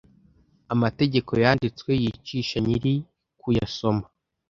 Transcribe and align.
amategeko 0.73 1.31
yanditswe 1.43 1.91
yicisha 2.01 2.57
nyiri 2.65 2.93
ku 3.39 3.47
ya 3.57 3.65
soma 3.77 4.05